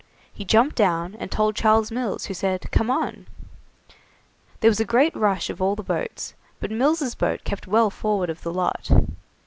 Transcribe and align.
He 0.33 0.45
jumped 0.45 0.75
down, 0.75 1.13
and 1.19 1.31
told 1.31 1.55
Charles 1.55 1.91
Mills, 1.91 2.25
who 2.25 2.33
said: 2.33 2.71
"Come 2.71 2.89
on." 2.89 3.27
there 4.59 4.71
was 4.71 4.79
a 4.79 4.83
great 4.83 5.15
rush 5.15 5.51
of 5.51 5.61
all 5.61 5.75
the 5.75 5.83
boats, 5.83 6.33
but 6.59 6.71
Mills' 6.71 7.13
boat 7.13 7.43
kept 7.43 7.67
well 7.67 7.91
forward 7.91 8.31
of 8.31 8.41
the 8.41 8.51
lot. 8.51 8.89